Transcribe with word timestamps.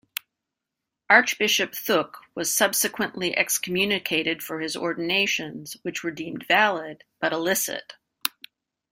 Archbishop 1.11 1.73
Thục 1.73 2.15
was 2.33 2.51
subsequently 2.51 3.37
excommunicated 3.37 4.41
for 4.41 4.59
his 4.59 4.75
ordinations, 4.75 5.77
which 5.83 6.03
were 6.03 6.09
deemed 6.09 6.43
valid 6.47 7.03
but 7.19 7.31
illicit. 7.31 7.93